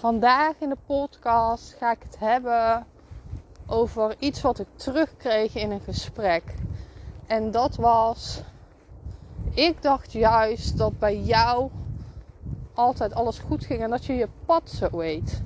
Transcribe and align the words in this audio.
Vandaag 0.00 0.54
in 0.58 0.68
de 0.68 0.76
podcast 0.86 1.76
ga 1.78 1.90
ik 1.90 2.02
het 2.02 2.18
hebben 2.18 2.86
over 3.66 4.14
iets 4.18 4.40
wat 4.40 4.58
ik 4.58 4.66
terugkreeg 4.76 5.54
in 5.54 5.70
een 5.70 5.80
gesprek. 5.80 6.54
En 7.26 7.50
dat 7.50 7.76
was, 7.76 8.42
ik 9.54 9.82
dacht 9.82 10.12
juist 10.12 10.78
dat 10.78 10.98
bij 10.98 11.20
jou 11.20 11.70
altijd 12.74 13.14
alles 13.14 13.38
goed 13.38 13.64
ging 13.64 13.82
en 13.82 13.90
dat 13.90 14.04
je 14.04 14.14
je 14.14 14.28
pad 14.46 14.70
zo 14.70 14.88
weet. 14.90 15.42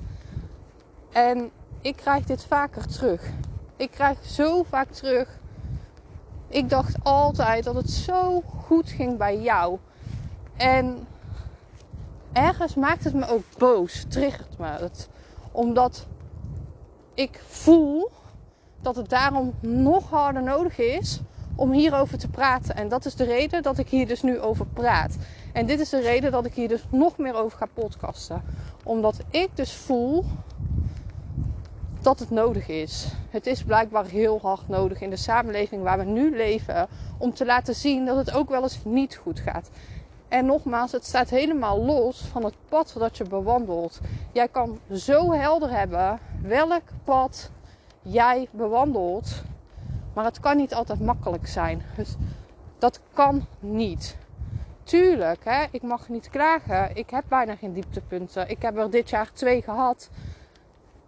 En 1.12 1.50
ik 1.80 1.96
krijg 1.96 2.24
dit 2.24 2.44
vaker 2.44 2.86
terug. 2.86 3.30
Ik 3.76 3.90
krijg 3.90 4.24
zo 4.24 4.62
vaak 4.62 4.90
terug. 4.90 5.38
Ik 6.48 6.68
dacht 6.68 6.96
altijd 7.02 7.64
dat 7.64 7.74
het 7.74 7.90
zo 7.90 8.40
goed 8.40 8.88
ging 8.90 9.18
bij 9.18 9.40
jou. 9.40 9.78
En 10.56 11.06
ergens 12.34 12.74
maakt 12.74 13.04
het 13.04 13.14
me 13.14 13.28
ook 13.28 13.44
boos, 13.58 14.04
triggert 14.08 14.58
me 14.58 14.66
het. 14.66 15.08
Omdat 15.52 16.06
ik 17.14 17.40
voel 17.46 18.10
dat 18.80 18.96
het 18.96 19.08
daarom 19.08 19.54
nog 19.60 20.10
harder 20.10 20.42
nodig 20.42 20.78
is 20.78 21.20
om 21.56 21.72
hierover 21.72 22.18
te 22.18 22.28
praten. 22.28 22.76
En 22.76 22.88
dat 22.88 23.04
is 23.04 23.14
de 23.14 23.24
reden 23.24 23.62
dat 23.62 23.78
ik 23.78 23.88
hier 23.88 24.06
dus 24.06 24.22
nu 24.22 24.40
over 24.40 24.66
praat. 24.66 25.16
En 25.52 25.66
dit 25.66 25.80
is 25.80 25.88
de 25.88 26.00
reden 26.00 26.32
dat 26.32 26.46
ik 26.46 26.54
hier 26.54 26.68
dus 26.68 26.84
nog 26.90 27.18
meer 27.18 27.34
over 27.34 27.58
ga 27.58 27.66
podcasten. 27.74 28.42
Omdat 28.84 29.16
ik 29.30 29.48
dus 29.54 29.72
voel 29.72 30.24
dat 32.00 32.18
het 32.18 32.30
nodig 32.30 32.68
is. 32.68 33.06
Het 33.30 33.46
is 33.46 33.64
blijkbaar 33.64 34.04
heel 34.04 34.38
hard 34.42 34.68
nodig 34.68 35.00
in 35.00 35.10
de 35.10 35.16
samenleving 35.16 35.82
waar 35.82 35.98
we 35.98 36.04
nu 36.04 36.36
leven 36.36 36.88
om 37.18 37.34
te 37.34 37.44
laten 37.44 37.74
zien 37.74 38.04
dat 38.04 38.16
het 38.16 38.32
ook 38.32 38.48
wel 38.48 38.62
eens 38.62 38.78
niet 38.84 39.16
goed 39.16 39.40
gaat. 39.40 39.70
En 40.34 40.46
nogmaals, 40.46 40.92
het 40.92 41.04
staat 41.04 41.30
helemaal 41.30 41.84
los 41.84 42.20
van 42.20 42.44
het 42.44 42.54
pad 42.68 42.94
dat 42.98 43.16
je 43.16 43.24
bewandelt. 43.24 44.00
Jij 44.32 44.48
kan 44.48 44.78
zo 44.92 45.32
helder 45.32 45.70
hebben 45.70 46.18
welk 46.42 46.82
pad 47.04 47.50
jij 48.02 48.48
bewandelt, 48.50 49.42
maar 50.14 50.24
het 50.24 50.40
kan 50.40 50.56
niet 50.56 50.74
altijd 50.74 51.00
makkelijk 51.00 51.46
zijn. 51.46 51.82
Dus 51.96 52.14
dat 52.78 53.00
kan 53.12 53.46
niet. 53.60 54.16
Tuurlijk, 54.82 55.44
hè, 55.44 55.64
ik 55.70 55.82
mag 55.82 56.08
niet 56.08 56.30
klagen. 56.30 56.96
Ik 56.96 57.10
heb 57.10 57.24
bijna 57.28 57.56
geen 57.56 57.72
dieptepunten. 57.72 58.48
Ik 58.48 58.62
heb 58.62 58.76
er 58.76 58.90
dit 58.90 59.10
jaar 59.10 59.32
twee 59.32 59.62
gehad. 59.62 60.10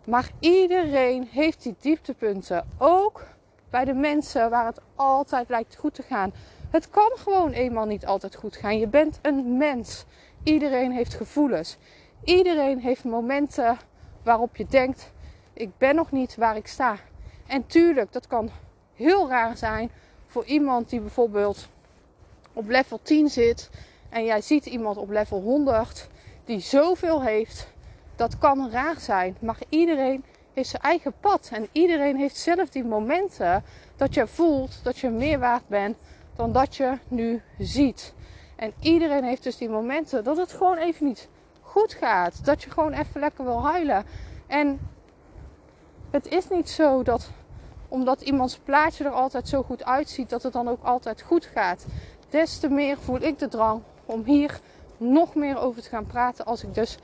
Maar 0.04 0.30
iedereen 0.40 1.28
heeft 1.30 1.62
die 1.62 1.76
dieptepunten. 1.78 2.66
Ook 2.78 3.24
bij 3.70 3.84
de 3.84 3.94
mensen 3.94 4.50
waar 4.50 4.66
het 4.66 4.80
altijd 4.94 5.48
lijkt 5.48 5.76
goed 5.76 5.94
te 5.94 6.02
gaan. 6.02 6.32
Het 6.76 6.90
kan 6.90 7.10
gewoon 7.14 7.52
eenmaal 7.52 7.84
niet 7.84 8.06
altijd 8.06 8.34
goed 8.34 8.56
gaan. 8.56 8.78
Je 8.78 8.86
bent 8.86 9.18
een 9.22 9.56
mens. 9.56 10.04
Iedereen 10.42 10.92
heeft 10.92 11.14
gevoelens. 11.14 11.76
Iedereen 12.24 12.78
heeft 12.80 13.04
momenten 13.04 13.76
waarop 14.22 14.56
je 14.56 14.66
denkt: 14.66 15.12
ik 15.52 15.70
ben 15.78 15.94
nog 15.94 16.12
niet 16.12 16.36
waar 16.36 16.56
ik 16.56 16.66
sta. 16.66 16.96
En 17.46 17.66
tuurlijk, 17.66 18.12
dat 18.12 18.26
kan 18.26 18.50
heel 18.94 19.28
raar 19.28 19.56
zijn 19.56 19.90
voor 20.26 20.44
iemand 20.44 20.88
die 20.90 21.00
bijvoorbeeld 21.00 21.68
op 22.52 22.68
level 22.68 23.00
10 23.02 23.28
zit 23.28 23.70
en 24.08 24.24
jij 24.24 24.40
ziet 24.40 24.66
iemand 24.66 24.96
op 24.96 25.10
level 25.10 25.40
100 25.40 26.08
die 26.44 26.60
zoveel 26.60 27.22
heeft. 27.22 27.68
Dat 28.16 28.38
kan 28.38 28.70
raar 28.70 29.00
zijn, 29.00 29.36
maar 29.40 29.58
iedereen 29.68 30.24
heeft 30.52 30.68
zijn 30.68 30.82
eigen 30.82 31.12
pad 31.20 31.48
en 31.52 31.68
iedereen 31.72 32.16
heeft 32.16 32.36
zelf 32.36 32.68
die 32.68 32.84
momenten 32.84 33.64
dat 33.96 34.14
je 34.14 34.26
voelt 34.26 34.80
dat 34.82 34.98
je 34.98 35.10
meer 35.10 35.38
waard 35.38 35.68
bent 35.68 35.96
dan 36.36 36.52
dat 36.52 36.76
je 36.76 36.98
nu 37.08 37.42
ziet. 37.58 38.14
En 38.56 38.72
iedereen 38.80 39.24
heeft 39.24 39.42
dus 39.42 39.56
die 39.56 39.68
momenten 39.68 40.24
dat 40.24 40.36
het 40.36 40.52
gewoon 40.52 40.76
even 40.76 41.06
niet 41.06 41.28
goed 41.60 41.92
gaat. 41.92 42.44
Dat 42.44 42.62
je 42.62 42.70
gewoon 42.70 42.92
even 42.92 43.20
lekker 43.20 43.44
wil 43.44 43.64
huilen. 43.64 44.04
En 44.46 44.80
het 46.10 46.26
is 46.28 46.48
niet 46.48 46.70
zo 46.70 47.02
dat 47.02 47.30
omdat 47.88 48.20
iemands 48.20 48.58
plaatje 48.58 49.04
er 49.04 49.10
altijd 49.10 49.48
zo 49.48 49.62
goed 49.62 49.84
uitziet, 49.84 50.30
dat 50.30 50.42
het 50.42 50.52
dan 50.52 50.68
ook 50.68 50.84
altijd 50.84 51.22
goed 51.22 51.44
gaat. 51.44 51.86
Des 52.28 52.58
te 52.58 52.68
meer 52.68 52.98
voel 52.98 53.20
ik 53.20 53.38
de 53.38 53.48
drang 53.48 53.82
om 54.04 54.24
hier 54.24 54.60
nog 54.96 55.34
meer 55.34 55.58
over 55.58 55.82
te 55.82 55.88
gaan 55.88 56.06
praten 56.06 56.44
als 56.44 56.62
ik 56.62 56.74
dus 56.74 56.98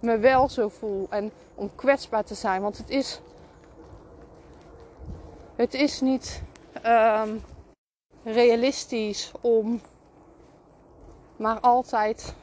me 0.00 0.18
wel 0.18 0.48
zo 0.48 0.68
voel 0.68 1.06
en 1.10 1.30
om 1.54 1.70
kwetsbaar 1.74 2.24
te 2.24 2.34
zijn. 2.34 2.62
Want 2.62 2.78
het 2.78 2.90
is, 2.90 3.20
het 5.56 5.74
is 5.74 6.00
niet 6.00 6.42
um, 6.86 7.42
realistisch 8.26 9.32
om 9.40 9.80
maar 11.36 11.60
altijd 11.60 12.34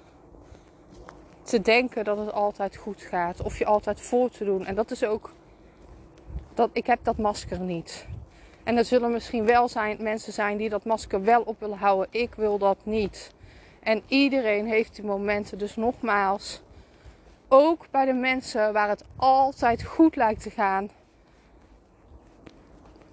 te 1.41 1.61
denken 1.61 2.03
dat 2.03 2.17
het 2.17 2.31
altijd 2.31 2.75
goed 2.75 3.01
gaat. 3.01 3.41
Of 3.41 3.57
je 3.57 3.66
altijd 3.66 4.01
voor 4.01 4.29
te 4.29 4.45
doen. 4.45 4.66
En 4.66 4.75
dat 4.75 4.91
is 4.91 5.03
ook. 5.03 5.31
Dat, 6.53 6.69
ik 6.73 6.85
heb 6.85 6.99
dat 7.03 7.17
masker 7.17 7.59
niet. 7.59 8.07
En 8.63 8.77
er 8.77 8.85
zullen 8.85 9.11
misschien 9.11 9.45
wel 9.45 9.67
zijn, 9.67 9.97
mensen 10.03 10.33
zijn 10.33 10.57
die 10.57 10.69
dat 10.69 10.85
masker 10.85 11.23
wel 11.23 11.41
op 11.41 11.59
willen 11.59 11.77
houden. 11.77 12.07
Ik 12.09 12.35
wil 12.35 12.57
dat 12.57 12.77
niet. 12.83 13.31
En 13.79 14.03
iedereen 14.07 14.65
heeft 14.65 14.95
die 14.95 15.05
momenten. 15.05 15.57
Dus 15.57 15.75
nogmaals, 15.75 16.61
ook 17.47 17.85
bij 17.91 18.05
de 18.05 18.13
mensen 18.13 18.73
waar 18.73 18.89
het 18.89 19.03
altijd 19.15 19.83
goed 19.83 20.15
lijkt 20.15 20.41
te 20.41 20.50
gaan. 20.50 20.89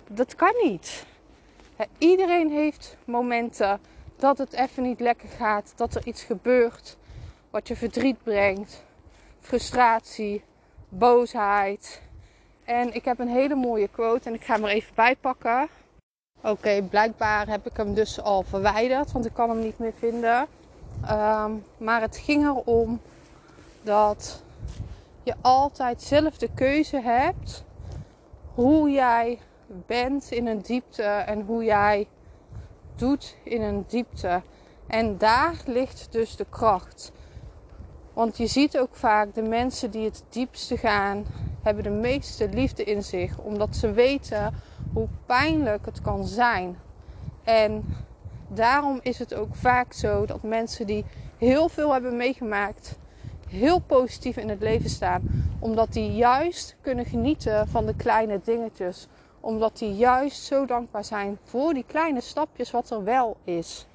Dat 0.08 0.34
kan 0.34 0.54
niet. 0.62 1.08
Iedereen 1.98 2.50
heeft 2.50 2.96
momenten 3.04 3.80
dat 4.16 4.38
het 4.38 4.52
even 4.52 4.82
niet 4.82 5.00
lekker 5.00 5.28
gaat, 5.28 5.72
dat 5.76 5.94
er 5.94 6.06
iets 6.06 6.22
gebeurt 6.22 6.96
wat 7.50 7.68
je 7.68 7.76
verdriet 7.76 8.22
brengt, 8.22 8.84
frustratie, 9.40 10.42
boosheid. 10.88 12.02
En 12.64 12.94
ik 12.94 13.04
heb 13.04 13.18
een 13.18 13.28
hele 13.28 13.54
mooie 13.54 13.88
quote 13.88 14.28
en 14.28 14.34
ik 14.34 14.44
ga 14.44 14.54
hem 14.54 14.64
er 14.64 14.70
even 14.70 14.94
bij 14.94 15.16
pakken. 15.16 15.68
Oké, 16.42 16.82
blijkbaar 16.82 17.48
heb 17.48 17.66
ik 17.66 17.76
hem 17.76 17.94
dus 17.94 18.20
al 18.20 18.42
verwijderd, 18.42 19.12
want 19.12 19.26
ik 19.26 19.32
kan 19.32 19.48
hem 19.48 19.60
niet 19.60 19.78
meer 19.78 19.92
vinden. 19.98 20.46
Um, 21.10 21.64
maar 21.76 22.00
het 22.00 22.16
ging 22.16 22.44
erom 22.44 23.00
dat 23.82 24.42
je 25.22 25.34
altijd 25.40 26.02
zelf 26.02 26.38
de 26.38 26.48
keuze 26.54 27.00
hebt 27.00 27.64
hoe 28.54 28.90
jij 28.90 29.38
bent 29.86 30.30
in 30.30 30.46
een 30.46 30.60
diepte 30.60 31.02
en 31.02 31.40
hoe 31.40 31.64
jij 31.64 32.08
doet 32.96 33.36
in 33.42 33.62
een 33.62 33.84
diepte. 33.86 34.42
En 34.86 35.18
daar 35.18 35.54
ligt 35.66 36.08
dus 36.10 36.36
de 36.36 36.46
kracht. 36.50 37.12
Want 38.12 38.36
je 38.36 38.46
ziet 38.46 38.78
ook 38.78 38.94
vaak 38.94 39.34
de 39.34 39.42
mensen 39.42 39.90
die 39.90 40.04
het 40.04 40.24
diepste 40.28 40.76
gaan, 40.76 41.24
hebben 41.62 41.84
de 41.84 41.90
meeste 41.90 42.48
liefde 42.48 42.84
in 42.84 43.02
zich, 43.02 43.38
omdat 43.38 43.76
ze 43.76 43.92
weten 43.92 44.54
hoe 44.92 45.08
pijnlijk 45.26 45.86
het 45.86 46.00
kan 46.00 46.26
zijn. 46.26 46.78
En 47.44 47.84
daarom 48.48 49.00
is 49.02 49.18
het 49.18 49.34
ook 49.34 49.54
vaak 49.54 49.92
zo 49.92 50.26
dat 50.26 50.42
mensen 50.42 50.86
die 50.86 51.04
heel 51.38 51.68
veel 51.68 51.92
hebben 51.92 52.16
meegemaakt, 52.16 52.98
heel 53.48 53.78
positief 53.78 54.36
in 54.36 54.48
het 54.48 54.60
leven 54.60 54.90
staan, 54.90 55.22
omdat 55.58 55.92
die 55.92 56.12
juist 56.12 56.76
kunnen 56.80 57.04
genieten 57.04 57.68
van 57.68 57.86
de 57.86 57.94
kleine 57.96 58.40
dingetjes 58.44 59.08
omdat 59.40 59.78
die 59.78 59.94
juist 59.94 60.42
zo 60.42 60.66
dankbaar 60.66 61.04
zijn 61.04 61.38
voor 61.44 61.74
die 61.74 61.84
kleine 61.86 62.20
stapjes 62.20 62.70
wat 62.70 62.90
er 62.90 63.04
wel 63.04 63.36
is. 63.44 63.86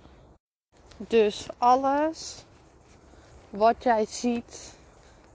Dus 0.97 1.47
alles 1.57 2.43
wat 3.49 3.83
jij 3.83 4.05
ziet 4.05 4.73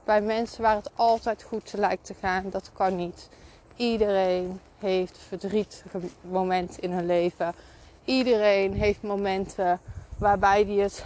bij 0.03 0.21
mensen 0.21 0.61
waar 0.61 0.75
het 0.75 0.91
altijd 0.95 1.43
goed 1.43 1.73
lijkt 1.73 2.05
te 2.05 2.13
gaan, 2.13 2.49
dat 2.49 2.71
kan 2.73 2.95
niet. 2.95 3.29
Iedereen 3.75 4.59
heeft 4.79 5.17
verdrietige 5.17 5.99
momenten 6.21 6.81
in 6.81 6.91
hun 6.91 7.05
leven. 7.05 7.53
Iedereen 8.05 8.73
heeft 8.73 9.01
momenten 9.01 9.79
waarbij 10.17 10.65
die 10.65 10.81
het 10.81 11.05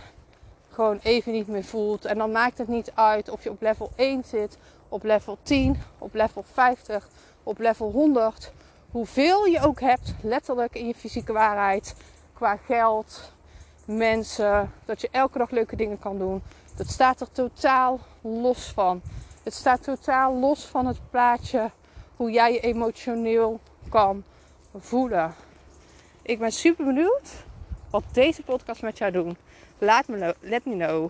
gewoon 0.70 1.00
even 1.04 1.32
niet 1.32 1.48
meer 1.48 1.64
voelt. 1.64 2.06
En 2.06 2.18
dan 2.18 2.32
maakt 2.32 2.58
het 2.58 2.68
niet 2.68 2.92
uit 2.94 3.30
of 3.30 3.44
je 3.44 3.50
op 3.50 3.62
level 3.62 3.92
1 3.96 4.24
zit, 4.24 4.58
op 4.90 5.04
level 5.04 5.38
10, 5.42 5.82
op 5.98 6.14
level 6.14 6.44
50, 6.44 7.08
op 7.44 7.60
level 7.60 7.92
100 7.92 8.52
hoeveel 8.96 9.46
je 9.46 9.60
ook 9.60 9.80
hebt, 9.80 10.14
letterlijk 10.22 10.76
in 10.76 10.88
je 10.88 10.96
fysieke 10.96 11.34
waarheid, 11.34 11.96
qua 12.34 12.56
geld, 12.56 13.34
mensen, 13.86 14.72
dat 14.86 15.02
je 15.02 15.10
elke 15.12 15.38
dag 15.38 15.50
leuke 15.50 15.76
dingen 15.76 16.00
kan 16.00 16.18
doen. 16.18 16.42
Dat 16.76 16.88
staat 16.88 17.22
er 17.22 17.32
totaal 17.32 18.00
los 18.22 18.72
van. 18.74 19.02
Het 19.44 19.54
staat 19.54 19.84
totaal 19.84 20.40
los 20.40 20.66
van 20.66 20.86
het 20.86 21.00
plaatje 21.10 21.72
hoe 22.16 22.32
jij 22.32 22.54
je 22.54 22.60
emotioneel 22.60 23.60
kan 23.90 24.24
voelen. 24.78 25.36
Ik 26.22 26.40
ben 26.40 26.52
super 26.52 26.86
benieuwd 26.86 27.30
wat 27.90 28.04
deze 28.12 28.44
podcast 28.44 28.82
met 28.82 28.98
jou 28.98 29.12
doet. 29.12 29.38
Laat 29.78 30.08
me 30.08 30.36
let 30.40 30.66
me 30.66 30.76
know. 30.76 31.10